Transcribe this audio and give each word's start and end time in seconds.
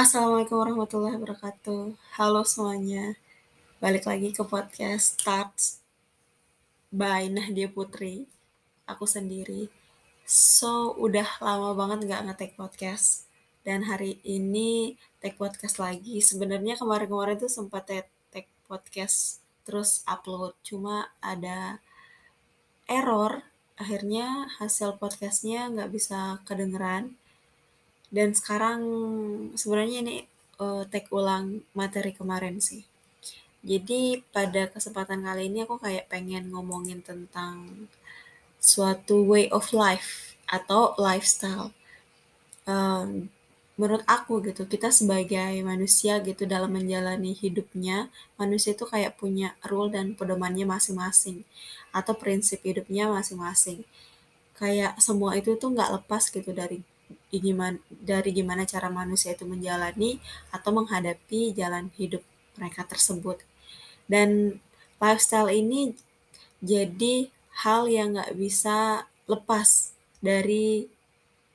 Assalamualaikum 0.00 0.56
warahmatullahi 0.64 1.20
wabarakatuh. 1.20 1.92
Halo 2.16 2.40
semuanya, 2.48 3.20
balik 3.84 4.08
lagi 4.08 4.32
ke 4.32 4.40
podcast 4.40 5.20
Starts 5.20 5.84
by 6.88 7.28
Nahdia 7.28 7.68
Putri, 7.68 8.24
aku 8.88 9.04
sendiri. 9.04 9.68
So, 10.24 10.96
udah 10.96 11.28
lama 11.44 11.76
banget 11.76 12.08
nggak 12.08 12.22
ngetek 12.32 12.56
podcast, 12.56 13.28
dan 13.60 13.84
hari 13.84 14.16
ini 14.24 14.96
take 15.20 15.36
podcast 15.36 15.76
lagi. 15.76 16.24
Sebenarnya 16.24 16.80
kemarin-kemarin 16.80 17.36
tuh 17.36 17.52
sempat 17.52 17.84
take 18.32 18.48
podcast 18.64 19.44
terus 19.68 20.00
upload, 20.08 20.56
cuma 20.64 21.12
ada 21.20 21.76
error, 22.88 23.44
akhirnya 23.76 24.48
hasil 24.64 24.96
podcastnya 24.96 25.68
nggak 25.68 25.92
bisa 25.92 26.40
kedengeran. 26.48 27.19
Dan 28.10 28.34
sekarang 28.34 28.80
sebenarnya 29.54 30.02
ini 30.02 30.16
uh, 30.58 30.82
take 30.90 31.08
ulang 31.14 31.62
materi 31.72 32.10
kemarin 32.10 32.58
sih. 32.58 32.82
Jadi 33.60 34.24
pada 34.34 34.66
kesempatan 34.72 35.22
kali 35.22 35.52
ini 35.52 35.62
aku 35.62 35.78
kayak 35.78 36.08
pengen 36.10 36.50
ngomongin 36.50 37.04
tentang 37.04 37.86
suatu 38.60 39.24
way 39.24 39.46
of 39.54 39.70
life 39.70 40.36
atau 40.48 40.96
lifestyle. 40.98 41.70
Um, 42.66 43.30
menurut 43.80 44.04
aku 44.04 44.44
gitu, 44.44 44.68
kita 44.68 44.92
sebagai 44.92 45.56
manusia 45.64 46.20
gitu 46.20 46.44
dalam 46.44 46.72
menjalani 46.72 47.32
hidupnya, 47.32 48.12
manusia 48.36 48.76
itu 48.76 48.84
kayak 48.84 49.16
punya 49.16 49.56
rule 49.64 49.88
dan 49.88 50.12
pedomannya 50.12 50.68
masing-masing 50.68 51.48
atau 51.94 52.12
prinsip 52.12 52.60
hidupnya 52.60 53.08
masing-masing. 53.08 53.84
Kayak 54.56 55.00
semua 55.00 55.36
itu 55.40 55.56
tuh 55.56 55.72
nggak 55.72 56.00
lepas 56.00 56.28
gitu 56.28 56.52
dari 56.52 56.84
dari 57.88 58.30
gimana 58.34 58.66
cara 58.66 58.90
manusia 58.90 59.34
itu 59.34 59.46
menjalani 59.46 60.18
atau 60.50 60.70
menghadapi 60.74 61.54
jalan 61.54 61.88
hidup 61.94 62.22
mereka 62.58 62.84
tersebut. 62.84 63.42
Dan 64.10 64.58
lifestyle 64.98 65.48
ini 65.48 65.94
jadi 66.60 67.30
hal 67.64 67.88
yang 67.88 68.18
nggak 68.18 68.34
bisa 68.36 69.08
lepas 69.30 69.94
dari 70.20 70.90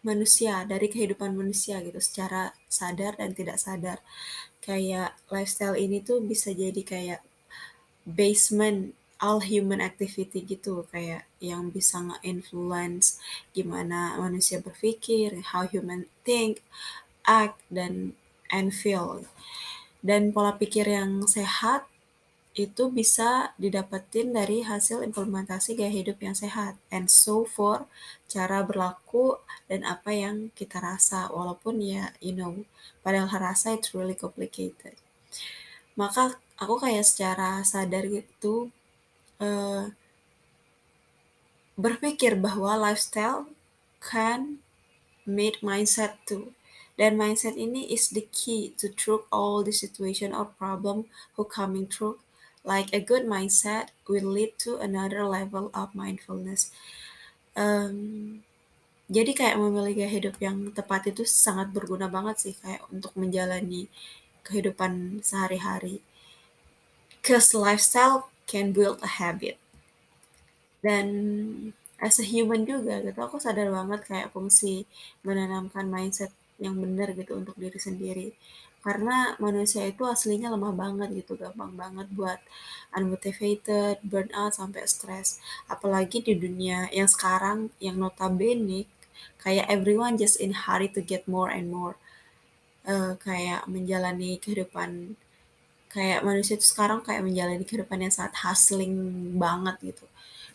manusia, 0.06 0.64
dari 0.70 0.88
kehidupan 0.88 1.34
manusia 1.34 1.82
gitu, 1.82 1.98
secara 1.98 2.54
sadar 2.70 3.18
dan 3.18 3.34
tidak 3.34 3.58
sadar. 3.58 4.00
Kayak 4.62 5.18
lifestyle 5.30 5.78
ini 5.78 6.02
tuh 6.02 6.22
bisa 6.22 6.54
jadi 6.54 6.82
kayak 6.82 7.22
basement 8.06 8.94
all 9.18 9.42
human 9.42 9.82
activity 9.82 10.46
gitu 10.46 10.86
kayak 10.94 11.26
yang 11.52 11.70
bisa 11.70 12.02
nge-influence 12.02 13.22
gimana 13.54 14.18
manusia 14.18 14.58
berpikir, 14.58 15.38
how 15.54 15.70
human 15.70 16.10
think, 16.26 16.66
act 17.26 17.62
dan 17.70 18.18
and 18.50 18.74
feel. 18.74 19.26
Dan 20.02 20.34
pola 20.34 20.58
pikir 20.58 20.90
yang 20.90 21.26
sehat 21.30 21.86
itu 22.56 22.88
bisa 22.88 23.52
didapetin 23.60 24.32
dari 24.32 24.64
hasil 24.64 25.04
implementasi 25.04 25.76
gaya 25.76 25.92
hidup 25.92 26.24
yang 26.24 26.32
sehat 26.32 26.80
and 26.88 27.12
so 27.12 27.44
for 27.44 27.84
cara 28.32 28.64
berlaku 28.64 29.36
dan 29.68 29.84
apa 29.84 30.16
yang 30.16 30.56
kita 30.56 30.80
rasa 30.80 31.28
walaupun 31.36 31.84
ya 31.84 32.16
you 32.24 32.32
know 32.32 32.64
padahal 33.04 33.28
rasa 33.28 33.76
it's 33.76 33.92
really 33.92 34.16
complicated 34.16 34.96
maka 36.00 36.40
aku 36.56 36.80
kayak 36.80 37.04
secara 37.04 37.60
sadar 37.68 38.08
gitu 38.08 38.72
uh, 39.44 39.92
berpikir 41.76 42.40
bahwa 42.40 42.80
lifestyle 42.80 43.52
can 44.00 44.64
meet 45.28 45.60
mindset 45.60 46.16
too 46.24 46.56
dan 46.96 47.20
mindset 47.20 47.60
ini 47.60 47.92
is 47.92 48.12
the 48.16 48.24
key 48.32 48.72
to 48.80 48.88
through 48.88 49.28
all 49.28 49.60
the 49.60 49.76
situation 49.76 50.32
or 50.32 50.48
problem 50.56 51.12
who 51.36 51.44
coming 51.44 51.84
through 51.84 52.16
like 52.66 52.90
a 52.92 53.00
good 53.00 53.28
mindset 53.28 53.94
will 54.10 54.26
lead 54.26 54.58
to 54.58 54.82
another 54.82 55.24
level 55.24 55.70
of 55.76 55.94
mindfulness. 55.94 56.74
Um, 57.54 58.42
jadi 59.06 59.38
kayak 59.38 59.62
memilih 59.62 59.94
gaya 60.02 60.10
hidup 60.10 60.36
yang 60.42 60.74
tepat 60.74 61.14
itu 61.14 61.24
sangat 61.30 61.70
berguna 61.70 62.10
banget 62.10 62.42
sih 62.42 62.54
kayak 62.58 62.82
untuk 62.90 63.14
menjalani 63.14 63.86
kehidupan 64.42 65.22
sehari-hari. 65.22 66.02
Cause 67.22 67.54
lifestyle 67.54 68.34
can 68.50 68.74
build 68.74 68.98
a 69.06 69.22
habit. 69.22 69.62
Dan 70.86 71.06
as 72.06 72.16
a 72.22 72.26
human 72.34 72.62
juga 72.72 73.02
gitu, 73.06 73.20
aku 73.28 73.38
sadar 73.46 73.68
banget 73.78 74.02
kayak 74.10 74.28
fungsi 74.36 74.74
menanamkan 75.26 75.86
mindset 75.94 76.32
yang 76.64 76.76
benar 76.84 77.08
gitu 77.20 77.32
untuk 77.42 77.56
diri 77.64 77.80
sendiri. 77.88 78.28
Karena 78.86 79.34
manusia 79.42 79.82
itu 79.90 80.06
aslinya 80.06 80.54
lemah 80.54 80.74
banget 80.84 81.10
gitu 81.26 81.34
gampang 81.42 81.74
banget 81.74 82.08
buat 82.14 82.38
unmotivated 82.94 83.98
burnout 84.06 84.54
sampai 84.54 84.86
stres. 84.86 85.42
Apalagi 85.66 86.22
di 86.22 86.38
dunia 86.38 86.86
yang 86.94 87.10
sekarang 87.10 87.74
yang 87.82 87.98
notabene 87.98 88.86
kayak 89.42 89.66
everyone 89.74 90.22
just 90.22 90.38
in 90.38 90.54
hurry 90.54 90.86
to 90.86 91.02
get 91.02 91.26
more 91.26 91.50
and 91.50 91.74
more 91.74 91.98
uh, 92.86 93.18
kayak 93.18 93.66
menjalani 93.66 94.38
kehidupan 94.38 95.18
kayak 95.96 96.28
manusia 96.28 96.60
itu 96.60 96.68
sekarang 96.68 97.00
kayak 97.08 97.24
menjalani 97.24 97.64
kehidupan 97.64 98.04
yang 98.04 98.12
sangat 98.12 98.36
hustling 98.44 98.96
banget 99.40 99.96
gitu. 99.96 100.06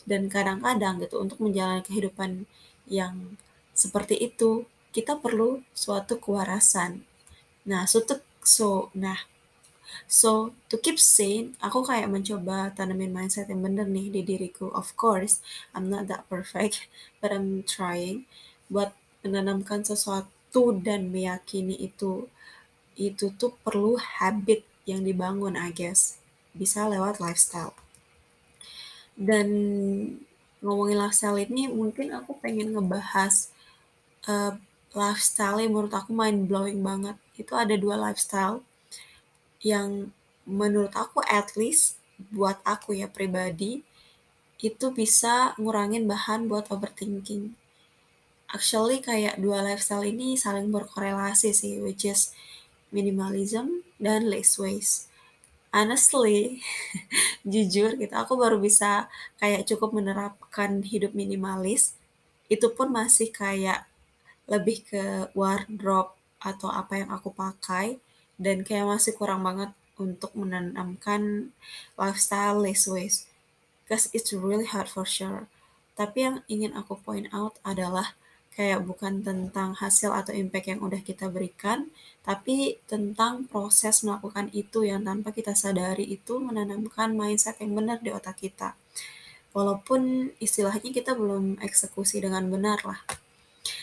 Dan 0.05 0.29
kadang-kadang 0.29 1.01
gitu 1.01 1.17
untuk 1.17 1.41
menjalani 1.41 1.81
kehidupan 1.81 2.45
yang 2.85 3.37
seperti 3.73 4.15
itu 4.21 4.69
kita 4.93 5.17
perlu 5.17 5.65
suatu 5.73 6.21
kewarasan. 6.21 7.01
Nah, 7.65 7.89
so 7.89 8.05
to, 8.05 8.21
so 8.45 8.93
nah 8.93 9.17
so 10.07 10.53
to 10.69 10.75
keep 10.77 10.97
sane, 11.01 11.57
aku 11.65 11.79
kayak 11.89 12.11
mencoba 12.11 12.71
tanamin 12.77 13.11
mindset 13.11 13.49
yang 13.49 13.65
bener 13.65 13.87
nih 13.89 14.07
di 14.13 14.21
diriku. 14.21 14.69
Of 14.71 14.93
course, 14.93 15.41
I'm 15.73 15.89
not 15.89 16.05
that 16.11 16.27
perfect, 16.29 16.85
but 17.19 17.33
I'm 17.33 17.65
trying. 17.65 18.29
Buat 18.71 18.93
menanamkan 19.25 19.81
sesuatu 19.83 20.75
dan 20.85 21.09
meyakini 21.09 21.75
itu 21.81 22.29
itu 22.99 23.31
tuh 23.39 23.55
perlu 23.63 23.95
habit 23.97 24.67
yang 24.89 25.05
dibangun, 25.05 25.57
I 25.57 25.73
guess. 25.73 26.17
Bisa 26.51 26.87
lewat 26.89 27.21
lifestyle. 27.21 27.75
Dan 29.15 29.47
ngomongin 30.61 30.97
lifestyle 31.01 31.37
ini 31.41 31.69
mungkin 31.69 32.13
aku 32.13 32.37
pengen 32.37 32.77
ngebahas 32.77 33.49
uh, 34.29 34.57
lifestyle 34.93 35.57
yang 35.57 35.73
menurut 35.73 35.93
aku 35.93 36.11
mind 36.13 36.47
blowing 36.47 36.81
banget. 36.83 37.17
Itu 37.37 37.57
ada 37.57 37.73
dua 37.75 37.97
lifestyle 37.97 38.61
yang 39.61 40.13
menurut 40.45 40.93
aku 40.97 41.21
at 41.29 41.53
least 41.53 42.01
buat 42.33 42.61
aku 42.65 42.97
ya 42.97 43.09
pribadi 43.09 43.81
itu 44.61 44.93
bisa 44.93 45.57
ngurangin 45.57 46.05
bahan 46.05 46.45
buat 46.45 46.69
overthinking. 46.69 47.57
Actually 48.51 49.01
kayak 49.01 49.41
dua 49.41 49.65
lifestyle 49.65 50.05
ini 50.05 50.37
saling 50.37 50.69
berkorelasi 50.69 51.49
sih, 51.49 51.81
which 51.81 52.05
is 52.05 52.29
minimalism 52.91 53.81
dan 53.97 54.27
less 54.27 54.59
waste. 54.59 55.07
Honestly, 55.71 56.59
jujur 57.51 57.95
gitu, 57.95 58.11
aku 58.11 58.35
baru 58.35 58.59
bisa 58.59 59.07
kayak 59.39 59.63
cukup 59.65 59.95
menerapkan 59.95 60.83
hidup 60.83 61.15
minimalis. 61.15 61.95
Itu 62.51 62.75
pun 62.75 62.91
masih 62.91 63.31
kayak 63.31 63.87
lebih 64.51 64.83
ke 64.83 65.31
wardrobe 65.31 66.11
atau 66.43 66.67
apa 66.67 66.99
yang 66.99 67.09
aku 67.15 67.31
pakai 67.31 68.01
dan 68.41 68.67
kayak 68.67 68.89
masih 68.89 69.13
kurang 69.15 69.47
banget 69.47 69.71
untuk 70.01 70.33
menanamkan 70.33 71.53
lifestyle 71.93 72.57
less 72.57 72.89
waste 72.89 73.29
because 73.85 74.09
it's 74.17 74.33
really 74.33 74.65
hard 74.65 74.89
for 74.89 75.05
sure 75.05 75.45
tapi 75.93 76.25
yang 76.25 76.37
ingin 76.49 76.73
aku 76.73 76.97
point 76.97 77.29
out 77.29 77.61
adalah 77.61 78.17
kayak 78.51 78.83
bukan 78.83 79.23
tentang 79.23 79.73
hasil 79.79 80.11
atau 80.11 80.35
impact 80.35 80.67
yang 80.67 80.83
udah 80.83 80.99
kita 80.99 81.31
berikan, 81.31 81.87
tapi 82.21 82.77
tentang 82.85 83.47
proses 83.47 84.03
melakukan 84.03 84.51
itu 84.51 84.83
yang 84.83 85.07
tanpa 85.07 85.31
kita 85.31 85.55
sadari 85.55 86.03
itu 86.03 86.37
menanamkan 86.37 87.15
mindset 87.15 87.57
yang 87.63 87.73
benar 87.73 88.03
di 88.03 88.11
otak 88.11 88.43
kita. 88.43 88.75
Walaupun 89.55 90.31
istilahnya 90.39 90.91
kita 90.91 91.15
belum 91.15 91.59
eksekusi 91.63 92.23
dengan 92.23 92.47
benar 92.51 92.79
lah. 92.83 92.99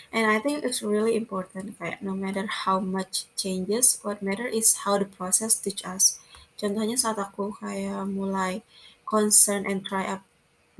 And 0.08 0.24
I 0.24 0.40
think 0.40 0.64
it's 0.64 0.80
really 0.80 1.12
important 1.12 1.76
kayak 1.76 2.00
no 2.00 2.16
matter 2.16 2.48
how 2.48 2.80
much 2.80 3.28
changes, 3.36 4.00
what 4.00 4.24
matter 4.24 4.48
is 4.48 4.88
how 4.88 4.96
the 4.96 5.04
process 5.04 5.60
teach 5.60 5.84
us. 5.84 6.16
Contohnya 6.56 6.96
saat 6.96 7.20
aku 7.20 7.52
kayak 7.60 8.08
mulai 8.08 8.64
concern 9.04 9.68
and 9.68 9.84
try 9.84 10.08
up 10.08 10.24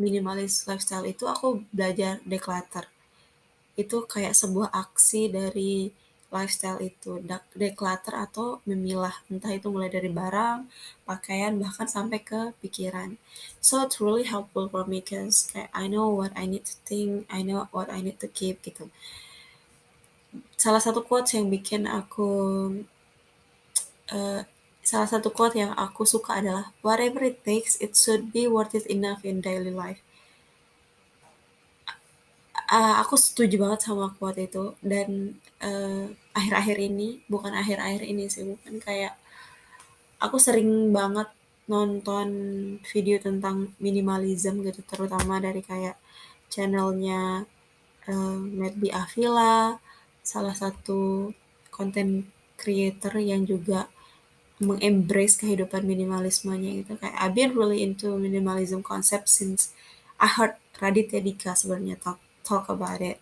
minimalist 0.01 0.65
lifestyle 0.65 1.05
itu 1.05 1.29
aku 1.29 1.69
belajar 1.75 2.25
declutter. 2.25 2.89
Itu 3.79 4.05
kayak 4.11 4.35
sebuah 4.35 4.75
aksi 4.75 5.31
dari 5.31 5.95
lifestyle 6.29 6.83
itu 6.85 7.25
declutter 7.57 8.13
atau 8.13 8.61
memilah 8.69 9.17
entah 9.33 9.49
itu 9.49 9.73
mulai 9.73 9.89
dari 9.89 10.13
barang, 10.13 10.69
pakaian 11.09 11.57
bahkan 11.57 11.89
sampai 11.89 12.21
ke 12.21 12.53
pikiran. 12.61 13.17
So 13.65 13.81
it's 13.87 13.97
really 14.03 14.29
helpful 14.29 14.69
for 14.69 14.85
me 14.85 15.01
kayak 15.01 15.33
I 15.73 15.89
know 15.89 16.13
what 16.13 16.37
I 16.37 16.45
need 16.45 16.69
to 16.69 16.77
think, 16.85 17.25
I 17.33 17.41
know 17.47 17.65
what 17.73 17.89
I 17.89 18.05
need 18.05 18.21
to 18.21 18.29
keep 18.29 18.61
gitu 18.67 18.93
salah 20.59 20.83
satu 20.83 21.07
quotes 21.07 21.33
yang 21.39 21.49
bikin 21.49 21.87
aku 21.87 22.31
uh, 24.13 24.41
salah 24.83 25.09
satu 25.09 25.31
quote 25.31 25.57
yang 25.61 25.73
aku 25.77 26.03
suka 26.09 26.41
adalah 26.41 26.73
whatever 26.81 27.21
it 27.25 27.45
takes, 27.45 27.77
it 27.79 27.95
should 27.95 28.33
be 28.33 28.49
worth 28.49 28.75
it 28.75 28.89
enough 28.89 29.23
in 29.25 29.45
daily 29.45 29.73
life. 29.73 30.01
Uh, 32.69 33.01
aku 33.01 33.17
setuju 33.17 33.57
banget 33.57 33.81
sama 33.89 34.13
quote 34.17 34.45
itu. 34.45 34.77
Dan 34.85 35.41
uh, 35.65 36.13
akhir-akhir 36.37 36.77
uh, 36.79 36.87
ini 36.89 37.09
bukan 37.27 37.53
akhir-akhir 37.57 38.03
ini 38.05 38.29
sih 38.29 38.45
bukan 38.45 38.79
kayak 38.85 39.17
aku 40.21 40.37
sering 40.37 40.93
banget 40.93 41.29
nonton 41.69 42.29
video 42.81 43.21
tentang 43.21 43.77
minimalism 43.77 44.65
gitu 44.65 44.81
terutama 44.89 45.37
dari 45.37 45.61
kayak 45.61 46.01
channelnya 46.49 47.45
uh, 48.09 48.41
Medbi 48.41 48.89
Avila 48.89 49.77
salah 50.25 50.57
satu 50.57 51.31
konten 51.69 52.29
creator 52.59 53.15
yang 53.21 53.45
juga 53.45 53.87
mengembrace 54.59 55.39
kehidupan 55.39 55.87
minimalismenya 55.87 56.83
gitu. 56.83 56.93
Kayak 56.99 57.17
I've 57.17 57.37
been 57.37 57.55
really 57.55 57.81
into 57.87 58.19
minimalism 58.19 58.83
concept 58.83 59.31
since 59.31 59.71
I 60.19 60.27
heard 60.27 60.59
Raditya 60.83 61.23
Dika 61.23 61.55
sebenarnya 61.55 61.95
talk 62.03 62.19
talk 62.49 62.73
about 62.73 63.05
it. 63.05 63.21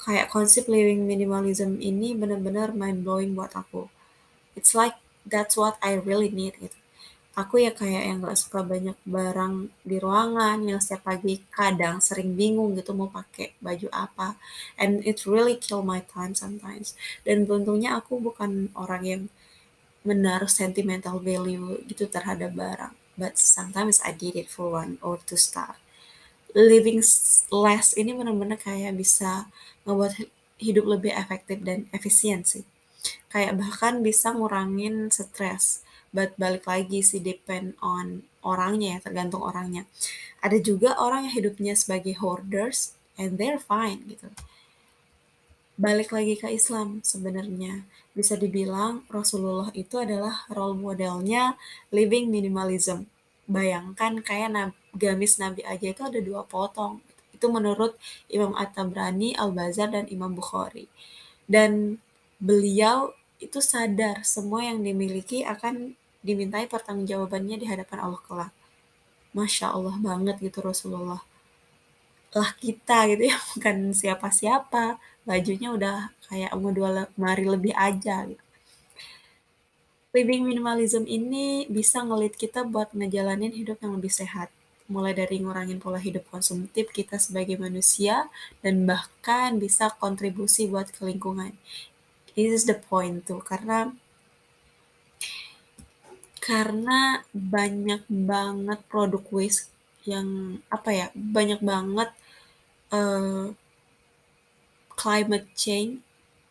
Kayak 0.00 0.32
konsep 0.32 0.64
living 0.64 1.04
minimalism 1.04 1.76
ini 1.76 2.16
benar-benar 2.16 2.72
mind 2.72 3.04
blowing 3.04 3.36
buat 3.36 3.52
aku. 3.52 3.92
It's 4.56 4.72
like 4.72 4.96
that's 5.28 5.60
what 5.60 5.76
I 5.84 6.00
really 6.00 6.32
need 6.32 6.56
gitu. 6.56 6.78
Aku 7.36 7.60
ya 7.60 7.68
kayak 7.68 8.08
yang 8.08 8.24
gak 8.24 8.40
suka 8.40 8.64
banyak 8.64 8.96
barang 9.04 9.68
di 9.84 10.00
ruangan 10.00 10.56
yang 10.64 10.80
setiap 10.80 11.12
pagi 11.12 11.44
kadang 11.52 12.00
sering 12.00 12.32
bingung 12.32 12.72
gitu 12.72 12.96
mau 12.96 13.12
pakai 13.12 13.52
baju 13.60 13.92
apa. 13.92 14.40
And 14.80 15.04
it 15.04 15.20
really 15.28 15.60
kill 15.60 15.84
my 15.84 16.00
time 16.00 16.32
sometimes. 16.32 16.96
Dan 17.28 17.44
beruntungnya 17.44 18.00
aku 18.00 18.16
bukan 18.24 18.72
orang 18.72 19.02
yang 19.04 19.22
menaruh 20.00 20.48
sentimental 20.48 21.20
value 21.20 21.84
gitu 21.84 22.08
terhadap 22.08 22.56
barang. 22.56 22.96
But 23.20 23.36
sometimes 23.36 24.00
I 24.00 24.16
did 24.16 24.32
it 24.32 24.48
for 24.48 24.72
one 24.72 24.96
or 25.04 25.20
two 25.20 25.36
stuff. 25.36 25.76
Living 26.54 27.02
less 27.50 27.96
ini 27.98 28.14
benar-benar 28.14 28.60
kayak 28.60 28.94
bisa 28.94 29.48
ngebuat 29.88 30.28
hidup 30.62 30.84
lebih 30.86 31.12
efektif 31.12 31.60
dan 31.64 31.90
efisien 31.90 32.46
sih. 32.46 32.64
Kayak 33.32 33.60
bahkan 33.60 34.00
bisa 34.00 34.32
ngurangin 34.34 35.10
stres. 35.10 35.82
But 36.14 36.38
balik 36.40 36.64
lagi 36.64 37.04
sih 37.04 37.20
depend 37.20 37.76
on 37.84 38.24
orangnya 38.40 38.96
ya, 38.96 38.98
tergantung 39.10 39.44
orangnya. 39.44 39.84
Ada 40.40 40.62
juga 40.62 40.96
orang 40.96 41.28
yang 41.28 41.34
hidupnya 41.34 41.74
sebagai 41.76 42.16
hoarders 42.22 42.96
and 43.20 43.36
they're 43.36 43.60
fine 43.60 44.06
gitu 44.06 44.32
balik 45.76 46.08
lagi 46.10 46.40
ke 46.40 46.48
Islam 46.48 47.04
sebenarnya. 47.04 47.84
Bisa 48.16 48.32
dibilang 48.34 49.04
Rasulullah 49.12 49.68
itu 49.76 50.00
adalah 50.00 50.48
role 50.48 50.72
modelnya 50.72 51.60
living 51.92 52.32
minimalism. 52.32 53.04
Bayangkan 53.44 54.24
kayak 54.24 54.50
gamis 54.96 55.38
Nabi 55.38 55.62
aja 55.62 55.86
itu 55.92 56.02
ada 56.02 56.18
dua 56.18 56.42
potong. 56.48 57.04
Itu 57.36 57.52
menurut 57.52 58.00
Imam 58.32 58.56
At-Tabrani, 58.56 59.36
Al-Bazar, 59.36 59.92
dan 59.92 60.08
Imam 60.08 60.32
Bukhari. 60.32 60.88
Dan 61.44 62.00
beliau 62.40 63.12
itu 63.36 63.60
sadar 63.60 64.24
semua 64.24 64.64
yang 64.64 64.80
dimiliki 64.80 65.44
akan 65.44 65.94
dimintai 66.24 66.66
pertanggungjawabannya 66.66 67.56
di 67.60 67.66
hadapan 67.68 67.98
Allah 68.00 68.20
kelak. 68.24 68.52
Masya 69.36 69.76
Allah 69.76 69.96
banget 70.00 70.40
gitu 70.40 70.64
Rasulullah 70.64 71.20
lah 72.36 72.52
kita 72.60 73.08
gitu 73.08 73.32
ya 73.32 73.36
bukan 73.56 73.76
siapa-siapa 73.96 75.00
bajunya 75.24 75.72
udah 75.72 76.12
kayak 76.28 76.52
mau 76.60 76.70
dua 76.70 77.08
lemari 77.08 77.44
lebih 77.48 77.72
aja 77.72 78.28
gitu. 78.28 78.44
Living 80.12 80.48
minimalism 80.48 81.04
ini 81.04 81.68
bisa 81.68 82.00
ngelit 82.00 82.40
kita 82.40 82.64
buat 82.64 82.88
ngejalanin 82.96 83.52
hidup 83.52 83.76
yang 83.84 84.00
lebih 84.00 84.08
sehat. 84.08 84.48
Mulai 84.86 85.18
dari 85.18 85.42
ngurangin 85.42 85.82
pola 85.82 85.98
hidup 85.98 86.30
konsumtif 86.30 86.94
kita 86.94 87.18
sebagai 87.18 87.58
manusia 87.58 88.30
dan 88.62 88.86
bahkan 88.86 89.58
bisa 89.58 89.90
kontribusi 89.98 90.70
buat 90.70 90.94
ke 90.94 91.02
lingkungan. 91.02 91.54
This 92.38 92.62
is 92.62 92.64
the 92.70 92.78
point 92.78 93.26
tuh 93.26 93.42
karena 93.42 93.96
karena 96.38 97.26
banyak 97.34 98.06
banget 98.06 98.78
produk 98.86 99.24
waste 99.34 99.74
yang 100.06 100.62
apa 100.70 100.90
ya 100.94 101.06
banyak 101.18 101.58
banget 101.58 102.14
uh, 102.94 103.50
climate 104.94 105.50
change 105.58 105.98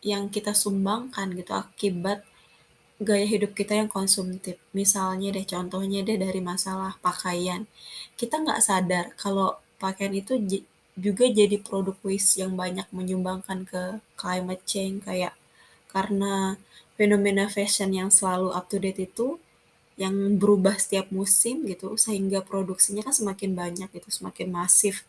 yang 0.04 0.28
kita 0.28 0.52
sumbangkan 0.52 1.32
gitu 1.32 1.56
akibat 1.56 2.20
gaya 3.00 3.26
hidup 3.28 3.52
kita 3.52 3.76
yang 3.76 3.90
konsumtif. 3.92 4.56
Misalnya 4.72 5.28
deh 5.36 5.46
contohnya 5.46 6.00
deh 6.06 6.16
dari 6.16 6.40
masalah 6.40 6.96
pakaian. 7.04 7.68
Kita 8.16 8.40
nggak 8.40 8.60
sadar 8.64 9.04
kalau 9.20 9.60
pakaian 9.76 10.14
itu 10.16 10.40
juga 10.96 11.24
jadi 11.28 11.60
produk 11.60 11.96
waste 12.00 12.40
yang 12.40 12.56
banyak 12.56 12.88
menyumbangkan 12.88 13.68
ke 13.68 13.82
climate 14.16 14.64
change 14.64 15.04
kayak 15.04 15.36
karena 15.92 16.56
fenomena 16.96 17.44
fashion 17.52 17.92
yang 17.92 18.08
selalu 18.08 18.48
up 18.56 18.64
to 18.72 18.80
date 18.80 19.00
itu 19.04 19.36
yang 19.96 20.36
berubah 20.40 20.76
setiap 20.76 21.08
musim 21.12 21.64
gitu 21.68 21.96
sehingga 21.96 22.44
produksinya 22.44 23.04
kan 23.04 23.12
semakin 23.16 23.56
banyak 23.56 23.88
gitu 23.92 24.08
semakin 24.12 24.48
masif 24.52 25.04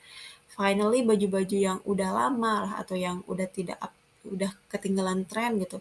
finally 0.52 1.04
baju-baju 1.04 1.56
yang 1.56 1.80
udah 1.84 2.10
lama 2.12 2.54
lah 2.68 2.74
atau 2.84 2.96
yang 2.96 3.24
udah 3.28 3.48
tidak 3.52 3.80
udah 4.34 4.52
ketinggalan 4.72 5.24
tren 5.30 5.58
gitu. 5.64 5.80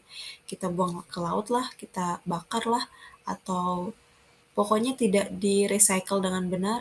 Kita 0.48 0.66
buang 0.70 1.02
ke 1.06 1.18
laut 1.18 1.46
lah 1.54 1.66
kita 1.80 2.22
bakar 2.24 2.64
lah 2.66 2.84
atau 3.26 3.92
pokoknya 4.56 4.96
tidak 4.96 5.26
di 5.36 5.66
recycle 5.68 6.22
dengan 6.22 6.44
benar. 6.48 6.80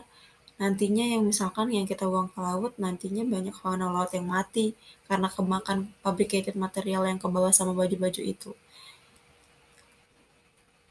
Nantinya 0.56 1.04
yang 1.04 1.28
misalkan 1.28 1.68
yang 1.68 1.84
kita 1.84 2.08
buang 2.08 2.32
ke 2.32 2.40
laut 2.40 2.74
nantinya 2.80 3.28
banyak 3.28 3.56
fauna 3.60 3.92
laut 3.92 4.12
yang 4.16 4.28
mati 4.32 4.72
karena 5.10 5.28
kemakan 5.28 5.92
fabricated 6.00 6.56
material 6.56 7.04
yang 7.10 7.20
kebawa 7.20 7.52
sama 7.52 7.76
baju-baju 7.76 8.22
itu. 8.24 8.52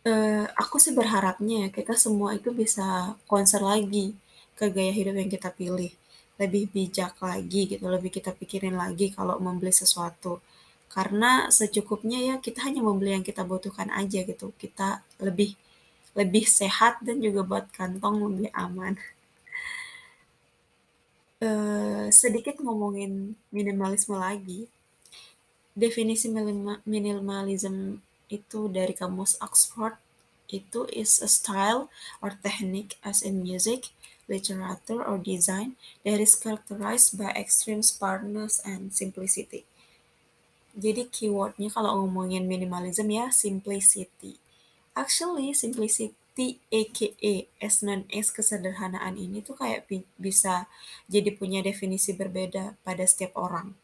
Uh, 0.04 0.44
aku 0.60 0.76
sih 0.76 0.92
berharapnya 0.92 1.64
ya 1.64 1.68
kita 1.72 1.96
semua 1.96 2.36
itu 2.36 2.52
bisa 2.52 3.16
konser 3.24 3.64
lagi 3.64 4.12
ke 4.52 4.68
gaya 4.68 4.92
hidup 4.92 5.16
yang 5.16 5.30
kita 5.32 5.48
pilih. 5.48 5.92
Lebih 6.36 6.68
bijak 6.74 7.16
lagi 7.22 7.60
gitu, 7.72 7.86
lebih 7.88 8.10
kita 8.12 8.34
pikirin 8.36 8.76
lagi 8.76 9.14
kalau 9.16 9.38
membeli 9.40 9.72
sesuatu. 9.72 10.44
Karena 10.94 11.50
secukupnya 11.50 12.22
ya 12.22 12.34
kita 12.38 12.70
hanya 12.70 12.78
membeli 12.78 13.18
yang 13.18 13.26
kita 13.26 13.42
butuhkan 13.42 13.90
aja 13.90 14.22
gitu. 14.22 14.54
Kita 14.54 15.02
lebih 15.18 15.58
lebih 16.14 16.46
sehat 16.46 17.02
dan 17.02 17.18
juga 17.18 17.42
buat 17.42 17.66
kantong 17.74 18.22
lebih 18.22 18.50
aman. 18.54 18.94
Uh, 21.42 22.06
sedikit 22.22 22.62
ngomongin 22.62 23.34
minimalisme 23.50 24.14
lagi. 24.14 24.70
Definisi 25.74 26.30
minimalism 26.86 27.98
itu 28.30 28.70
dari 28.70 28.94
kamus 28.94 29.34
Oxford 29.42 29.98
itu 30.46 30.86
is 30.94 31.18
a 31.18 31.26
style 31.26 31.90
or 32.22 32.38
technique 32.38 32.94
as 33.02 33.26
in 33.26 33.42
music, 33.42 33.90
literature, 34.30 35.02
or 35.02 35.18
design 35.18 35.74
that 36.06 36.22
is 36.22 36.38
characterized 36.38 37.18
by 37.18 37.34
extreme 37.34 37.82
sparseness 37.82 38.62
and 38.62 38.94
simplicity. 38.94 39.66
Jadi 40.74 41.06
keywordnya 41.06 41.70
kalau 41.70 42.02
ngomongin 42.02 42.50
minimalism 42.50 43.06
ya 43.10 43.30
simplicity. 43.30 44.38
Actually 44.94 45.54
simplicity 45.54 46.58
aka 46.70 47.46
as 47.62 48.28
kesederhanaan 48.34 49.14
ini 49.14 49.38
tuh 49.38 49.54
kayak 49.54 49.86
bisa 50.18 50.66
jadi 51.06 51.30
punya 51.30 51.62
definisi 51.62 52.10
berbeda 52.14 52.74
pada 52.82 53.06
setiap 53.06 53.38
orang. 53.38 53.78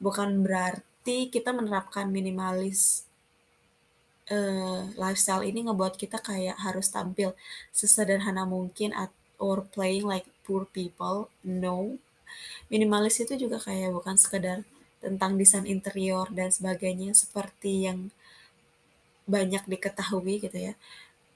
Bukan 0.00 0.40
berarti 0.40 1.28
kita 1.28 1.52
menerapkan 1.52 2.08
minimalis 2.08 3.04
uh, 4.32 4.88
lifestyle 4.96 5.44
ini 5.44 5.68
ngebuat 5.68 6.00
kita 6.00 6.24
kayak 6.24 6.56
harus 6.56 6.88
tampil 6.88 7.36
sesederhana 7.68 8.48
mungkin 8.48 8.96
or 9.36 9.68
playing 9.68 10.08
like 10.08 10.24
poor 10.44 10.64
people. 10.64 11.28
No. 11.44 12.00
Minimalis 12.72 13.20
itu 13.20 13.36
juga 13.36 13.60
kayak 13.60 13.92
bukan 13.92 14.16
sekedar 14.16 14.64
tentang 15.00 15.40
desain 15.40 15.64
interior 15.64 16.28
dan 16.32 16.52
sebagainya 16.52 17.16
seperti 17.16 17.88
yang 17.88 18.12
banyak 19.24 19.64
diketahui 19.64 20.44
gitu 20.44 20.72
ya. 20.72 20.74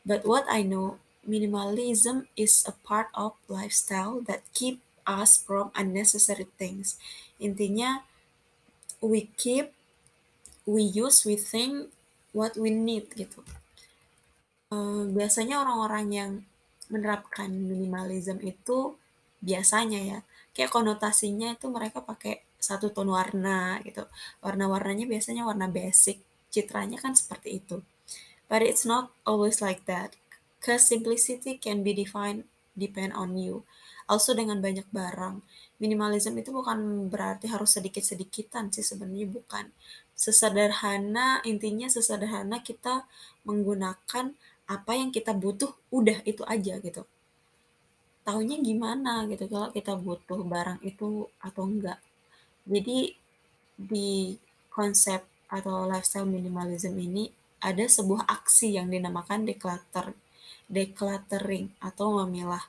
But 0.04 0.28
what 0.28 0.44
I 0.52 0.64
know, 0.64 1.00
minimalism 1.24 2.28
is 2.36 2.64
a 2.68 2.76
part 2.84 3.08
of 3.16 3.36
lifestyle 3.48 4.20
that 4.28 4.44
keep 4.52 4.84
us 5.08 5.40
from 5.40 5.72
unnecessary 5.72 6.48
things. 6.60 7.00
Intinya, 7.40 8.04
we 9.00 9.32
keep, 9.40 9.72
we 10.68 10.84
use, 10.84 11.24
we 11.24 11.40
think 11.40 11.88
what 12.36 12.56
we 12.60 12.68
need 12.68 13.08
gitu. 13.16 13.40
Uh, 14.68 15.08
biasanya 15.08 15.64
orang-orang 15.64 16.06
yang 16.12 16.30
menerapkan 16.92 17.48
minimalism 17.48 18.42
itu 18.44 18.98
biasanya 19.44 20.00
ya 20.00 20.18
kayak 20.56 20.72
konotasinya 20.72 21.56
itu 21.56 21.68
mereka 21.68 22.00
pakai 22.00 22.44
satu 22.64 22.88
ton 22.96 23.12
warna 23.12 23.84
gitu 23.84 24.08
warna-warnanya 24.40 25.04
biasanya 25.04 25.42
warna 25.44 25.68
basic 25.68 26.16
citranya 26.48 26.96
kan 26.96 27.12
seperti 27.12 27.60
itu 27.60 27.76
But 28.48 28.60
it's 28.60 28.84
not 28.84 29.10
always 29.24 29.64
like 29.64 29.88
that. 29.88 30.16
Cause 30.60 30.88
simplicity 30.88 31.56
can 31.60 31.84
be 31.84 31.96
defined 31.96 32.44
depend 32.76 33.16
on 33.16 33.36
you. 33.40 33.64
Also 34.04 34.36
dengan 34.36 34.60
banyak 34.60 34.84
barang. 34.92 35.40
Minimalism 35.80 36.36
itu 36.36 36.52
bukan 36.52 37.08
berarti 37.08 37.48
harus 37.48 37.76
sedikit-sedikitan 37.76 38.70
sih 38.72 38.84
sebenarnya 38.84 39.28
bukan. 39.28 39.72
Sesederhana 40.14 41.40
intinya 41.42 41.88
sesederhana 41.88 42.60
kita 42.60 43.08
menggunakan 43.48 44.36
apa 44.64 44.92
yang 44.96 45.10
kita 45.10 45.34
butuh 45.34 45.74
udah 45.92 46.22
itu 46.24 46.44
aja 46.46 46.80
gitu. 46.80 47.02
Tahunya 48.24 48.62
gimana 48.64 49.28
gitu 49.28 49.50
kalau 49.50 49.68
kita 49.74 49.98
butuh 49.98 50.40
barang 50.46 50.80
itu 50.86 51.28
atau 51.42 51.62
enggak. 51.66 52.00
Jadi 52.64 53.12
di 53.76 54.34
konsep 54.72 55.22
atau 55.52 55.86
lifestyle 55.86 56.26
minimalism 56.26 56.96
ini 56.96 57.30
ada 57.64 57.88
sebuah 57.88 58.28
aksi 58.28 58.76
yang 58.76 58.92
dinamakan 58.92 59.48
declutter, 59.48 60.12
decluttering 60.68 61.72
atau 61.80 62.20
memilah. 62.20 62.68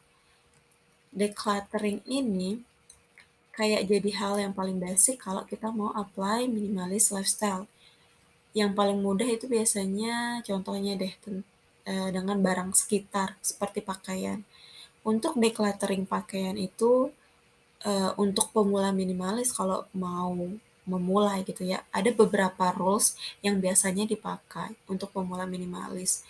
Decluttering 1.12 2.04
ini 2.08 2.64
kayak 3.56 3.88
jadi 3.88 4.10
hal 4.20 4.36
yang 4.40 4.54
paling 4.56 4.80
basic 4.80 5.24
kalau 5.24 5.48
kita 5.48 5.72
mau 5.72 5.92
apply 5.96 6.48
minimalis 6.48 7.12
lifestyle. 7.12 7.68
Yang 8.56 8.72
paling 8.72 9.00
mudah 9.04 9.28
itu 9.28 9.52
biasanya 9.52 10.40
contohnya 10.48 10.96
deh 10.96 11.12
eh, 11.88 12.10
dengan 12.12 12.40
barang 12.40 12.72
sekitar 12.72 13.36
seperti 13.44 13.84
pakaian. 13.84 14.44
Untuk 15.04 15.36
decluttering 15.36 16.08
pakaian 16.08 16.56
itu 16.56 17.12
uh, 17.84 18.16
untuk 18.16 18.56
pemula 18.56 18.96
minimalis 18.96 19.52
kalau 19.52 19.84
mau 19.92 20.32
memulai 20.86 21.42
gitu 21.44 21.66
ya, 21.66 21.82
ada 21.90 22.14
beberapa 22.14 22.72
rules 22.72 23.18
yang 23.42 23.58
biasanya 23.58 24.06
dipakai 24.06 24.78
untuk 24.86 25.10
pemula 25.12 25.50
minimalis 25.50 26.22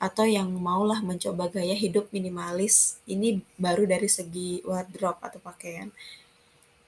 atau 0.00 0.24
yang 0.24 0.48
maulah 0.56 1.04
mencoba 1.04 1.52
gaya 1.52 1.76
hidup 1.76 2.08
minimalis. 2.08 2.96
Ini 3.04 3.44
baru 3.60 3.84
dari 3.84 4.08
segi 4.08 4.64
wardrobe 4.64 5.20
atau 5.20 5.42
pakaian. 5.42 5.92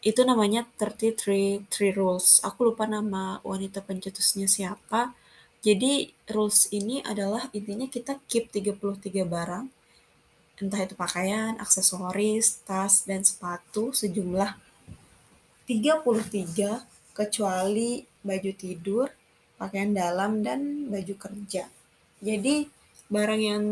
Itu 0.01 0.25
namanya 0.25 0.65
33 0.81 1.69
three 1.69 1.93
rules. 1.93 2.41
Aku 2.41 2.73
lupa 2.73 2.89
nama 2.89 3.39
wanita 3.45 3.85
pencetusnya 3.85 4.49
siapa. 4.49 5.13
Jadi 5.63 6.11
rules 6.33 6.73
ini 6.75 7.05
adalah 7.05 7.47
intinya 7.55 7.87
kita 7.87 8.19
keep 8.27 8.51
33 8.51 9.23
barang 9.29 9.82
entah 10.61 10.80
itu 10.85 10.92
pakaian, 10.92 11.56
aksesoris, 11.56 12.61
tas, 12.66 13.09
dan 13.09 13.25
sepatu 13.25 13.94
sejumlah 13.97 14.52
33 15.64 17.16
kecuali 17.16 18.04
baju 18.21 18.50
tidur, 18.52 19.06
pakaian 19.56 19.94
dalam, 19.94 20.44
dan 20.44 20.90
baju 20.92 21.14
kerja. 21.16 21.71
Jadi 22.21 22.68
barang 23.09 23.42
yang 23.42 23.62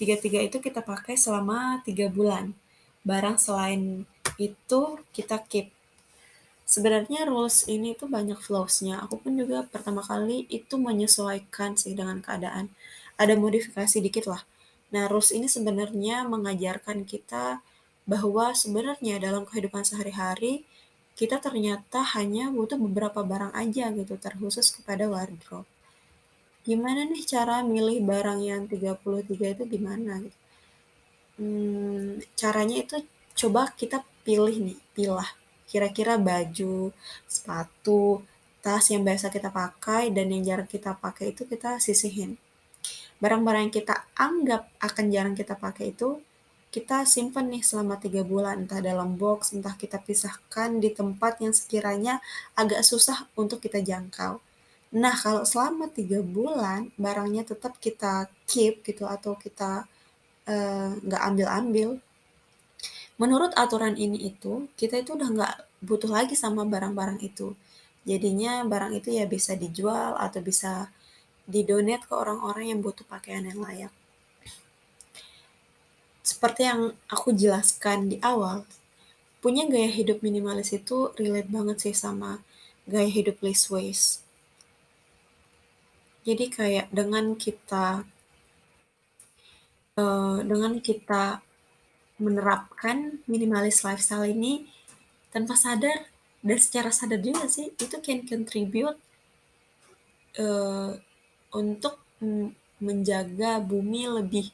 tiga-tiga 0.00 0.40
itu 0.40 0.58
kita 0.58 0.80
pakai 0.80 1.20
selama 1.20 1.84
tiga 1.84 2.08
bulan. 2.08 2.56
Barang 3.04 3.36
selain 3.36 4.04
itu 4.40 4.80
kita 5.12 5.40
keep. 5.44 5.68
Sebenarnya 6.64 7.26
rules 7.26 7.66
ini 7.66 7.98
tuh 7.98 8.06
banyak 8.06 8.38
flaws-nya. 8.38 9.02
Aku 9.02 9.18
pun 9.18 9.34
juga 9.34 9.66
pertama 9.66 10.06
kali 10.06 10.46
itu 10.46 10.78
menyesuaikan 10.78 11.74
sih 11.74 11.98
dengan 11.98 12.22
keadaan. 12.22 12.70
Ada 13.18 13.34
modifikasi 13.34 13.98
dikit 13.98 14.30
lah 14.30 14.46
Nah, 14.90 15.06
rules 15.06 15.30
ini 15.30 15.46
sebenarnya 15.46 16.26
mengajarkan 16.26 17.06
kita 17.06 17.62
bahwa 18.10 18.50
sebenarnya 18.50 19.22
dalam 19.22 19.46
kehidupan 19.46 19.86
sehari-hari 19.86 20.66
kita 21.14 21.38
ternyata 21.38 22.02
hanya 22.18 22.50
butuh 22.50 22.74
beberapa 22.80 23.22
barang 23.22 23.54
aja 23.54 23.94
gitu, 23.94 24.18
terkhusus 24.18 24.74
kepada 24.74 25.06
wardrobe. 25.06 25.68
Gimana 26.66 27.06
nih 27.06 27.22
cara 27.22 27.62
milih 27.62 28.02
barang 28.02 28.40
yang 28.42 28.62
33 28.66 29.54
itu 29.54 29.64
gimana? 29.68 30.26
Hmm, 31.38 32.20
caranya 32.34 32.76
itu 32.82 32.96
coba 33.46 33.70
kita 33.72 34.02
pilih 34.26 34.58
nih, 34.58 34.78
pilah. 34.92 35.30
Kira-kira 35.70 36.18
baju, 36.18 36.90
sepatu, 37.30 38.26
tas 38.60 38.90
yang 38.92 39.06
biasa 39.06 39.30
kita 39.32 39.48
pakai 39.48 40.12
dan 40.12 40.28
yang 40.28 40.42
jarang 40.44 40.68
kita 40.68 40.92
pakai 40.98 41.32
itu 41.32 41.48
kita 41.48 41.80
sisihin 41.80 42.36
barang-barang 43.20 43.68
yang 43.68 43.74
kita 43.74 43.94
anggap 44.16 44.68
akan 44.80 45.04
jarang 45.12 45.36
kita 45.36 45.54
pakai 45.54 45.92
itu 45.92 46.20
kita 46.70 47.02
simpan 47.02 47.50
nih 47.50 47.66
selama 47.66 47.98
tiga 47.98 48.22
bulan. 48.22 48.64
Entah 48.64 48.78
dalam 48.78 49.18
box 49.18 49.52
entah 49.52 49.74
kita 49.74 49.98
pisahkan 49.98 50.78
di 50.78 50.94
tempat 50.94 51.42
yang 51.42 51.50
sekiranya 51.50 52.22
agak 52.54 52.86
susah 52.86 53.26
untuk 53.34 53.58
kita 53.58 53.82
jangkau. 53.82 54.38
Nah 54.94 55.14
kalau 55.18 55.42
selama 55.46 55.90
tiga 55.90 56.22
bulan 56.22 56.90
barangnya 56.94 57.46
tetap 57.46 57.78
kita 57.82 58.30
keep 58.46 58.82
gitu 58.86 59.06
atau 59.06 59.34
kita 59.38 59.86
eh, 60.46 60.90
nggak 60.98 61.22
uh, 61.22 61.28
ambil-ambil 61.30 61.88
menurut 63.20 63.52
aturan 63.54 63.94
ini 64.00 64.32
itu 64.32 64.66
kita 64.80 65.04
itu 65.04 65.12
udah 65.14 65.28
nggak 65.28 65.54
butuh 65.84 66.10
lagi 66.10 66.34
sama 66.38 66.62
barang-barang 66.66 67.20
itu. 67.22 67.54
Jadinya 68.08 68.64
barang 68.64 68.96
itu 68.96 69.12
ya 69.12 69.28
bisa 69.28 69.52
dijual 69.58 70.16
atau 70.16 70.40
bisa 70.40 70.88
didonate 71.50 72.06
ke 72.06 72.14
orang-orang 72.14 72.70
yang 72.70 72.80
butuh 72.80 73.02
pakaian 73.04 73.42
yang 73.42 73.58
layak. 73.58 73.92
Seperti 76.22 76.62
yang 76.70 76.94
aku 77.10 77.34
jelaskan 77.34 78.14
di 78.14 78.16
awal, 78.22 78.62
punya 79.42 79.66
gaya 79.66 79.90
hidup 79.90 80.22
minimalis 80.22 80.70
itu 80.70 81.10
relate 81.18 81.50
banget 81.50 81.90
sih 81.90 81.94
sama 81.96 82.38
gaya 82.86 83.10
hidup 83.10 83.42
less 83.42 83.66
waste. 83.66 84.22
Jadi 86.22 86.52
kayak 86.52 86.86
dengan 86.94 87.34
kita 87.34 88.04
uh, 89.98 90.38
dengan 90.44 90.78
kita 90.78 91.40
menerapkan 92.20 93.24
minimalis 93.24 93.80
lifestyle 93.80 94.28
ini 94.28 94.68
tanpa 95.32 95.56
sadar 95.56 96.04
dan 96.44 96.58
secara 96.60 96.92
sadar 96.92 97.20
juga 97.20 97.48
sih 97.48 97.72
itu 97.72 97.96
can 98.04 98.28
contribute 98.28 99.00
uh, 100.36 101.00
untuk 101.54 101.98
menjaga 102.80 103.60
bumi 103.60 104.08
lebih 104.08 104.46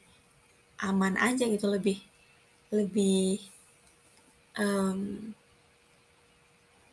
aman 0.82 1.16
aja 1.16 1.46
gitu 1.46 1.70
lebih 1.70 2.02
lebih 2.74 3.40
um, 4.58 5.32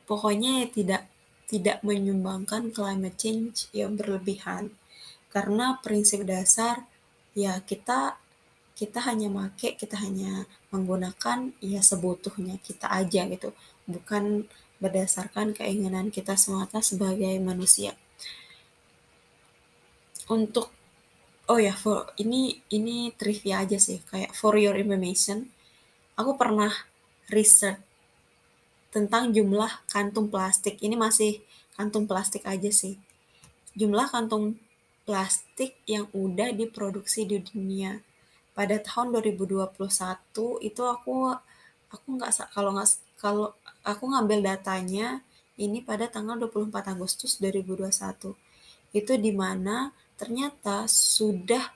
pokoknya 0.06 0.64
ya 0.64 0.68
tidak 0.70 1.04
tidak 1.50 1.78
menyumbangkan 1.86 2.72
climate 2.74 3.18
change 3.20 3.70
yang 3.76 3.94
berlebihan. 3.94 4.74
Karena 5.34 5.78
prinsip 5.82 6.26
dasar 6.26 6.86
ya 7.34 7.58
kita 7.66 8.18
kita 8.74 9.00
hanya 9.06 9.30
make 9.30 9.78
kita 9.78 9.98
hanya 10.02 10.46
menggunakan 10.74 11.54
ya 11.62 11.82
sebutuhnya 11.82 12.62
kita 12.62 12.90
aja 12.90 13.26
gitu. 13.30 13.54
Bukan 13.90 14.50
berdasarkan 14.78 15.56
keinginan 15.56 16.12
kita 16.12 16.36
semata 16.36 16.84
sebagai 16.84 17.34
manusia 17.40 17.96
untuk 20.32 20.72
oh 21.52 21.60
ya 21.60 21.76
for 21.76 22.08
ini 22.16 22.64
ini 22.72 23.12
trivia 23.16 23.68
aja 23.68 23.76
sih 23.76 24.00
kayak 24.08 24.32
for 24.36 24.56
your 24.56 24.76
information. 24.80 25.52
Aku 26.16 26.38
pernah 26.38 26.72
riset 27.28 27.82
tentang 28.94 29.34
jumlah 29.34 29.90
kantung 29.90 30.30
plastik. 30.30 30.78
Ini 30.80 30.94
masih 30.94 31.42
kantung 31.74 32.06
plastik 32.06 32.46
aja 32.46 32.70
sih. 32.70 33.02
Jumlah 33.74 34.14
kantung 34.14 34.62
plastik 35.04 35.76
yang 35.90 36.08
udah 36.14 36.54
diproduksi 36.54 37.26
di 37.26 37.42
dunia. 37.42 38.00
Pada 38.54 38.78
tahun 38.78 39.18
2021 39.18 39.74
itu 40.62 40.82
aku 40.86 41.34
aku 41.90 42.08
nggak 42.14 42.54
kalau 42.54 42.78
nggak 42.78 42.90
kalau 43.18 43.48
aku 43.82 44.04
ngambil 44.14 44.46
datanya 44.46 45.26
ini 45.58 45.82
pada 45.82 46.06
tanggal 46.06 46.38
24 46.38 46.94
Agustus 46.94 47.42
2021 47.42 47.90
itu 48.94 49.14
di 49.18 49.32
mana 49.34 49.90
ternyata 50.16 50.86
sudah 50.90 51.74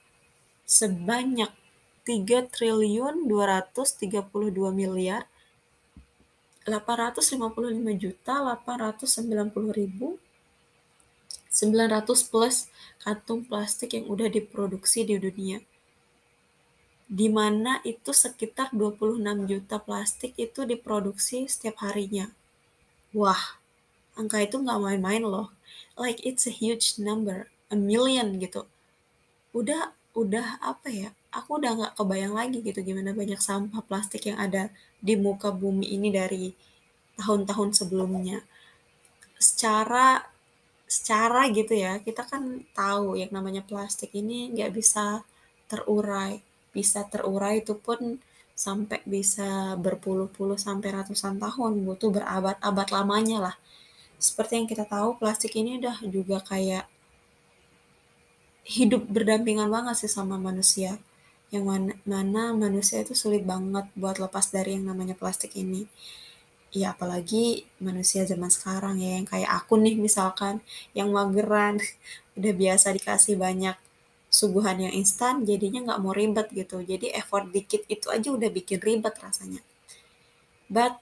sebanyak 0.68 1.50
3 2.08 2.48
triliun 2.48 3.28
232 3.28 4.12
miliar 4.72 5.28
855 6.68 7.40
juta 7.96 8.34
890 8.44 9.80
ribu 9.80 10.20
900 11.48 12.32
plus 12.32 12.68
kantung 13.00 13.48
plastik 13.48 13.96
yang 13.96 14.06
udah 14.12 14.28
diproduksi 14.28 15.08
di 15.08 15.16
dunia 15.16 15.64
di 17.08 17.32
mana 17.32 17.80
itu 17.88 18.12
sekitar 18.12 18.76
26 18.76 19.48
juta 19.48 19.80
plastik 19.80 20.36
itu 20.36 20.68
diproduksi 20.68 21.48
setiap 21.48 21.80
harinya. 21.88 22.28
Wah, 23.16 23.56
angka 24.20 24.44
itu 24.44 24.60
nggak 24.60 24.84
main-main 24.84 25.24
loh. 25.24 25.56
Like 25.96 26.20
it's 26.28 26.44
a 26.44 26.52
huge 26.52 27.00
number 27.00 27.48
a 27.72 27.76
million 27.76 28.36
gitu. 28.40 28.68
Udah 29.56 29.94
udah 30.18 30.58
apa 30.66 30.90
ya 30.90 31.14
aku 31.30 31.62
udah 31.62 31.72
nggak 31.78 31.94
kebayang 31.94 32.34
lagi 32.34 32.66
gitu 32.66 32.82
gimana 32.82 33.14
banyak 33.14 33.38
sampah 33.38 33.86
plastik 33.86 34.26
yang 34.26 34.42
ada 34.42 34.74
di 34.98 35.14
muka 35.14 35.54
bumi 35.54 35.94
ini 35.94 36.10
dari 36.10 36.50
tahun-tahun 37.20 37.78
sebelumnya. 37.78 38.42
Secara 39.38 40.26
secara 40.88 41.52
gitu 41.52 41.76
ya 41.76 42.00
kita 42.00 42.24
kan 42.26 42.64
tahu 42.72 43.20
yang 43.20 43.30
namanya 43.30 43.62
plastik 43.62 44.10
ini 44.18 44.50
nggak 44.56 44.72
bisa 44.74 45.22
terurai. 45.70 46.42
Bisa 46.74 47.06
terurai 47.06 47.62
itu 47.62 47.78
pun 47.78 48.18
sampai 48.58 49.06
bisa 49.06 49.78
berpuluh-puluh 49.78 50.58
sampai 50.58 50.90
ratusan 50.90 51.38
tahun 51.38 51.86
butuh 51.86 52.10
berabad-abad 52.10 52.88
lamanya 52.90 53.38
lah. 53.52 53.56
Seperti 54.18 54.58
yang 54.58 54.66
kita 54.66 54.90
tahu 54.90 55.22
plastik 55.22 55.54
ini 55.54 55.78
udah 55.78 56.02
juga 56.10 56.42
kayak 56.42 56.90
hidup 58.68 59.08
berdampingan 59.08 59.72
banget 59.72 59.96
sih 60.04 60.12
sama 60.12 60.36
manusia. 60.36 61.00
Yang 61.48 61.64
mana, 61.64 61.94
mana 62.04 62.44
manusia 62.52 63.00
itu 63.00 63.16
sulit 63.16 63.48
banget 63.48 63.88
buat 63.96 64.20
lepas 64.20 64.52
dari 64.52 64.76
yang 64.76 64.92
namanya 64.92 65.16
plastik 65.16 65.56
ini. 65.56 65.88
Ya 66.76 66.92
apalagi 66.92 67.64
manusia 67.80 68.28
zaman 68.28 68.52
sekarang 68.52 69.00
ya 69.00 69.16
yang 69.16 69.24
kayak 69.24 69.48
aku 69.64 69.80
nih 69.80 69.96
misalkan 69.96 70.60
yang 70.92 71.16
mageran 71.16 71.80
udah 72.38 72.54
biasa 72.54 72.92
dikasih 72.92 73.40
banyak 73.40 73.80
suguhan 74.28 74.78
yang 74.84 74.94
instan 74.94 75.48
jadinya 75.48 75.88
nggak 75.88 76.02
mau 76.04 76.12
ribet 76.12 76.52
gitu. 76.52 76.84
Jadi 76.84 77.16
effort 77.16 77.48
dikit 77.48 77.88
itu 77.88 78.12
aja 78.12 78.28
udah 78.28 78.52
bikin 78.52 78.84
ribet 78.84 79.16
rasanya. 79.16 79.64
But 80.68 81.00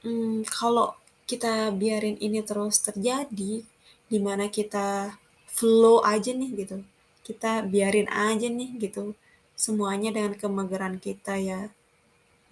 hmm, 0.00 0.48
kalau 0.48 0.96
kita 1.28 1.68
biarin 1.76 2.16
ini 2.16 2.40
terus 2.40 2.80
terjadi 2.80 3.60
di 4.06 4.18
mana 4.22 4.48
kita 4.48 5.18
flow 5.56 6.04
aja 6.04 6.30
nih 6.36 6.50
gitu. 6.52 6.84
Kita 7.24 7.64
biarin 7.64 8.06
aja 8.12 8.46
nih 8.46 8.76
gitu. 8.76 9.16
Semuanya 9.56 10.12
dengan 10.12 10.36
kemageran 10.36 11.00
kita 11.00 11.40
ya. 11.40 11.72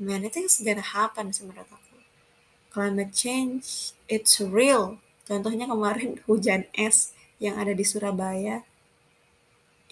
Man 0.00 0.24
itu 0.24 0.40
gonna 0.64 0.80
happen 0.80 1.30
menurut 1.30 1.68
aku. 1.68 1.96
Climate 2.72 3.12
change 3.12 3.92
it's 4.08 4.40
real. 4.40 4.96
Contohnya 5.28 5.68
kemarin 5.68 6.18
hujan 6.26 6.64
es 6.72 7.12
yang 7.36 7.60
ada 7.60 7.76
di 7.76 7.84
Surabaya. 7.84 8.64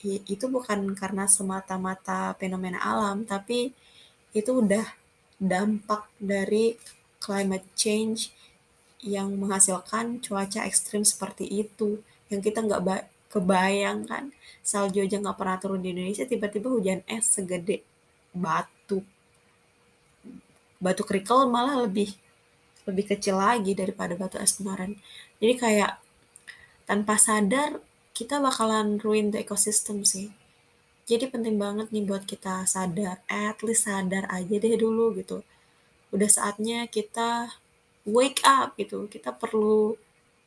Itu 0.03 0.51
bukan 0.51 0.99
karena 0.99 1.31
semata-mata 1.31 2.35
fenomena 2.35 2.83
alam, 2.83 3.23
tapi 3.23 3.71
itu 4.35 4.51
udah 4.51 4.83
dampak 5.39 6.11
dari 6.19 6.75
climate 7.23 7.71
change 7.79 8.35
yang 9.03 9.31
menghasilkan 9.39 10.19
cuaca 10.19 10.67
ekstrim 10.67 11.07
seperti 11.07 11.47
itu 11.47 12.03
yang 12.33 12.41
kita 12.41 12.65
nggak 12.65 13.05
kebayang 13.29 14.09
kan 14.09 14.33
salju 14.65 15.05
aja 15.05 15.21
nggak 15.21 15.37
pernah 15.37 15.57
turun 15.61 15.81
di 15.85 15.93
Indonesia 15.93 16.25
tiba-tiba 16.25 16.69
hujan 16.73 17.01
es 17.05 17.29
segede 17.29 17.85
batu 18.33 19.05
batu 20.83 21.07
kerikil 21.07 21.47
malah 21.47 21.85
lebih 21.85 22.17
lebih 22.87 23.15
kecil 23.15 23.39
lagi 23.39 23.79
daripada 23.79 24.19
batu 24.19 24.39
es 24.43 24.59
kemarin. 24.59 24.99
Jadi 25.39 25.55
kayak 25.55 25.93
tanpa 26.83 27.15
sadar 27.15 27.79
kita 28.11 28.43
bakalan 28.43 28.99
ruin 28.99 29.31
the 29.31 29.39
ecosystem 29.39 30.03
sih. 30.03 30.35
Jadi 31.07 31.31
penting 31.31 31.59
banget 31.59 31.91
nih 31.91 32.07
buat 32.07 32.27
kita 32.27 32.67
sadar, 32.67 33.23
at 33.27 33.59
least 33.63 33.87
sadar 33.87 34.27
aja 34.31 34.55
deh 34.59 34.75
dulu 34.79 35.15
gitu. 35.19 35.43
Udah 36.15 36.31
saatnya 36.31 36.87
kita 36.91 37.51
wake 38.07 38.43
up 38.43 38.75
gitu. 38.79 39.07
Kita 39.07 39.35
perlu 39.35 39.95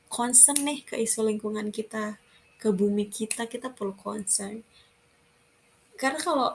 concern 0.08 0.62
nih 0.64 0.86
ke 0.86 0.96
isu 1.00 1.26
lingkungan 1.26 1.70
kita, 1.70 2.20
ke 2.62 2.70
bumi 2.72 3.10
kita, 3.10 3.50
kita 3.50 3.72
perlu 3.74 3.94
concern. 3.98 4.62
Karena 5.96 6.20
kalau 6.20 6.50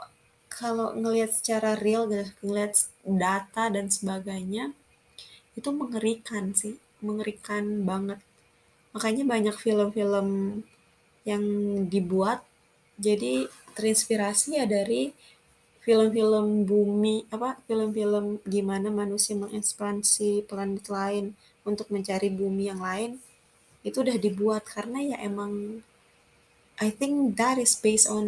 kalau 0.50 0.92
ngelihat 0.98 1.30
secara 1.30 1.78
real 1.78 2.10
gitu, 2.10 2.26
ngelihat 2.42 2.74
data 3.06 3.70
dan 3.70 3.86
sebagainya, 3.86 4.74
itu 5.58 5.70
mengerikan 5.74 6.54
sih 6.54 6.78
mengerikan 7.04 7.84
banget 7.84 8.20
makanya 8.96 9.24
banyak 9.26 9.56
film-film 9.56 10.60
yang 11.28 11.44
dibuat 11.86 12.42
jadi 13.00 13.46
terinspirasi 13.76 14.58
ya 14.60 14.66
dari 14.66 15.12
film-film 15.80 16.68
bumi 16.68 17.28
apa 17.32 17.56
film-film 17.64 18.40
gimana 18.44 18.92
manusia 18.92 19.36
mengekspansi 19.36 20.44
planet 20.48 20.86
lain 20.88 21.24
untuk 21.64 21.88
mencari 21.88 22.28
bumi 22.28 22.72
yang 22.72 22.82
lain 22.82 23.20
itu 23.86 24.04
udah 24.04 24.16
dibuat 24.20 24.66
karena 24.68 25.14
ya 25.14 25.16
emang 25.24 25.84
I 26.80 26.88
think 26.92 27.36
that 27.36 27.60
is 27.60 27.76
based 27.76 28.08
on 28.08 28.26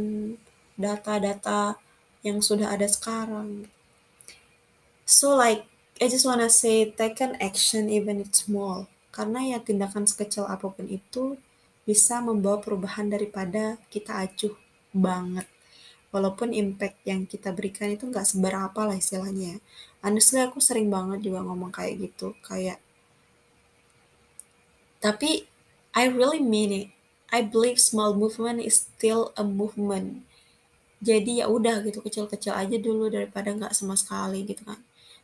data-data 0.77 1.77
yang 2.25 2.41
sudah 2.41 2.73
ada 2.73 2.89
sekarang 2.89 3.69
so 5.05 5.37
like 5.37 5.69
I 6.03 6.11
just 6.11 6.27
wanna 6.27 6.51
say 6.51 6.91
take 6.91 7.23
an 7.23 7.39
action 7.39 7.87
even 7.87 8.19
it's 8.27 8.43
small. 8.43 8.91
Karena 9.15 9.55
ya 9.55 9.63
tindakan 9.63 10.03
sekecil 10.03 10.51
apa 10.51 10.67
pun 10.67 10.91
itu 10.91 11.39
bisa 11.87 12.19
membawa 12.19 12.59
perubahan 12.59 13.07
daripada 13.07 13.79
kita 13.87 14.19
acuh 14.19 14.51
banget. 14.91 15.47
Walaupun 16.11 16.51
impact 16.57 17.07
yang 17.07 17.23
kita 17.23 17.55
berikan 17.55 17.87
itu 17.95 18.11
nggak 18.11 18.27
seberapa 18.27 18.81
lah 18.83 18.99
istilahnya. 18.99 19.63
Honestly 20.03 20.43
aku 20.43 20.59
sering 20.59 20.91
banget 20.91 21.23
juga 21.23 21.47
ngomong 21.47 21.71
kayak 21.71 22.11
gitu. 22.11 22.35
Kayak 22.43 22.83
tapi 25.05 25.51
I 25.93 26.09
really 26.09 26.41
mean 26.41 26.71
it. 26.73 26.89
I 27.29 27.45
believe 27.45 27.83
small 27.83 28.17
movement 28.17 28.63
is 28.63 28.87
still 28.89 29.35
a 29.37 29.45
movement. 29.45 30.25
Jadi 31.03 31.43
ya 31.43 31.51
udah 31.51 31.83
gitu 31.83 31.99
kecil-kecil 32.01 32.55
aja 32.55 32.77
dulu 32.79 33.11
daripada 33.11 33.51
nggak 33.51 33.75
sama 33.75 33.99
sekali 33.99 34.47
gitu 34.47 34.63
kan 34.63 34.79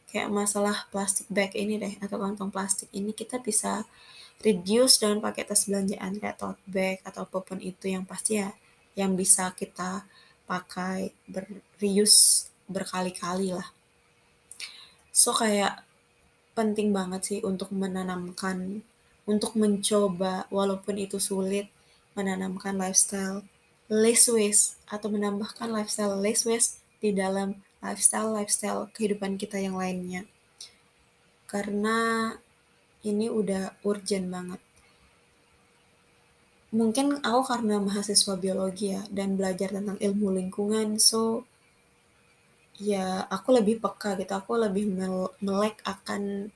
kayak 0.09 0.33
masalah 0.33 0.89
plastik 0.89 1.29
bag 1.29 1.53
ini 1.53 1.77
deh 1.77 1.95
atau 2.01 2.17
kantong 2.17 2.49
plastik 2.49 2.89
ini 2.97 3.13
kita 3.13 3.37
bisa 3.45 3.85
reduce 4.41 5.05
dengan 5.05 5.21
pakai 5.21 5.45
tas 5.45 5.69
belanjaan 5.69 6.17
kayak 6.17 6.41
tote 6.41 6.63
bag 6.65 7.05
atau 7.05 7.29
apa 7.29 7.39
pun 7.45 7.61
itu 7.61 7.93
yang 7.93 8.09
pasti 8.09 8.41
ya 8.41 8.51
yang 8.97 9.13
bisa 9.15 9.53
kita 9.53 10.09
pakai 10.49 11.13
ber 11.29 11.45
reuse 11.77 12.49
berkali-kali 12.73 13.53
lah. 13.53 13.69
So 15.13 15.37
kayak 15.37 15.85
penting 16.57 16.91
banget 16.97 17.21
sih 17.29 17.39
untuk 17.45 17.69
menanamkan 17.71 18.81
untuk 19.29 19.53
mencoba 19.61 20.49
walaupun 20.49 20.97
itu 20.97 21.21
sulit 21.21 21.69
menanamkan 22.17 22.81
lifestyle 22.81 23.45
less 23.93 24.25
waste 24.27 24.81
atau 24.89 25.13
menambahkan 25.13 25.69
lifestyle 25.69 26.17
less 26.17 26.49
waste 26.49 26.81
di 26.99 27.13
dalam 27.15 27.61
lifestyle-lifestyle 27.79 28.91
kehidupan 28.91 29.39
kita 29.39 29.59
yang 29.63 29.79
lainnya. 29.79 30.27
Karena 31.47 32.35
ini 33.07 33.31
udah 33.31 33.79
urgent 33.87 34.27
banget. 34.29 34.61
Mungkin 36.69 37.25
aku 37.25 37.41
karena 37.49 37.81
mahasiswa 37.81 38.35
biologi 38.37 38.93
ya 38.93 39.01
dan 39.09 39.41
belajar 39.41 39.73
tentang 39.73 39.97
ilmu 39.97 40.37
lingkungan, 40.37 41.01
so 41.01 41.49
ya 42.77 43.25
aku 43.33 43.57
lebih 43.57 43.81
peka 43.81 44.21
gitu, 44.21 44.37
aku 44.37 44.61
lebih 44.61 44.85
melek 45.41 45.81
akan 45.89 46.53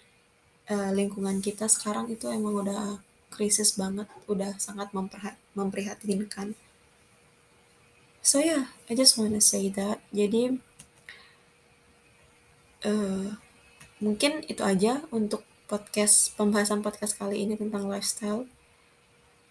uh, 0.73 0.91
lingkungan 0.97 1.45
kita 1.45 1.69
sekarang 1.69 2.09
itu 2.09 2.33
emang 2.33 2.65
udah 2.65 3.05
krisis 3.29 3.77
banget, 3.77 4.09
udah 4.25 4.57
sangat 4.57 4.89
memprihatinkan. 5.53 6.57
So 8.25 8.41
yeah, 8.41 8.73
I 8.89 8.97
just 8.97 9.21
wanna 9.21 9.45
say 9.45 9.69
that. 9.77 10.01
Jadi 10.15 10.57
uh, 12.89 13.37
mungkin 14.01 14.47
itu 14.49 14.63
aja 14.65 15.05
untuk 15.13 15.45
podcast 15.69 16.37
pembahasan 16.37 16.81
podcast 16.81 17.17
kali 17.21 17.45
ini 17.45 17.61
tentang 17.61 17.89
lifestyle. 17.89 18.49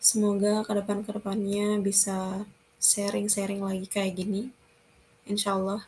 Semoga 0.01 0.65
ke 0.65 0.73
depan 0.73 1.05
ke 1.05 1.13
depannya 1.13 1.77
bisa 1.77 2.49
sharing-sharing 2.81 3.61
lagi 3.61 3.85
kayak 3.85 4.17
gini. 4.17 4.49
Insya 5.29 5.57
Allah. 5.57 5.85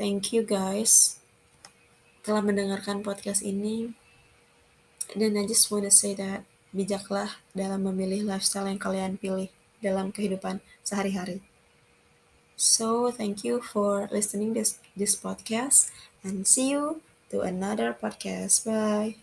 Thank 0.00 0.32
you 0.32 0.42
guys 0.42 1.20
telah 2.22 2.40
mendengarkan 2.40 3.02
podcast 3.02 3.44
ini. 3.44 3.92
Dan 5.14 5.38
I 5.38 5.44
just 5.46 5.70
wanna 5.70 5.90
say 5.90 6.14
that 6.18 6.46
bijaklah 6.72 7.28
dalam 7.52 7.84
memilih 7.86 8.24
lifestyle 8.24 8.66
yang 8.66 8.80
kalian 8.80 9.20
pilih 9.20 9.52
dalam 9.78 10.10
kehidupan 10.10 10.62
sehari-hari. 10.82 11.44
So 12.56 13.10
thank 13.10 13.42
you 13.42 13.58
for 13.60 14.06
listening 14.14 14.54
this 14.54 14.78
this 14.94 15.18
podcast 15.18 15.90
and 16.22 16.46
see 16.46 16.70
you 16.70 17.02
to 17.34 17.42
another 17.42 17.96
podcast. 17.96 18.68
Bye. 18.68 19.21